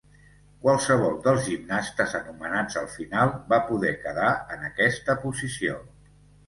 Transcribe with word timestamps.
Qualsevol 0.61 1.19
dels 1.27 1.43
gimnastes 1.49 2.17
anomenats 2.21 2.81
al 2.83 2.91
final 2.97 3.37
va 3.55 3.63
poder 3.71 3.93
quedar 4.09 4.35
en 4.57 4.69
aquesta 4.73 5.23
posició. 5.29 5.81